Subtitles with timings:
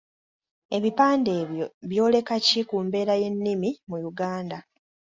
[0.77, 4.57] Ebipande ebyo byoleka ki ku mbeera y’ennimi mu Uganda?